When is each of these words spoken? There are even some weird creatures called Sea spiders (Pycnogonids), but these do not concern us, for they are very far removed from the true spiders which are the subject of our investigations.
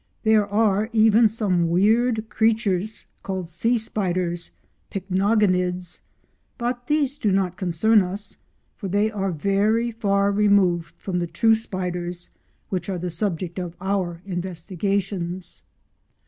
There 0.23 0.47
are 0.47 0.89
even 0.93 1.27
some 1.27 1.69
weird 1.69 2.27
creatures 2.27 3.05
called 3.21 3.47
Sea 3.47 3.77
spiders 3.77 4.49
(Pycnogonids), 4.89 5.99
but 6.57 6.87
these 6.87 7.19
do 7.19 7.31
not 7.31 7.55
concern 7.55 8.01
us, 8.01 8.37
for 8.75 8.87
they 8.87 9.11
are 9.11 9.31
very 9.31 9.91
far 9.91 10.31
removed 10.31 10.95
from 10.95 11.19
the 11.19 11.27
true 11.27 11.53
spiders 11.53 12.31
which 12.69 12.89
are 12.89 12.97
the 12.97 13.11
subject 13.11 13.59
of 13.59 13.75
our 13.79 14.23
investigations. 14.25 15.61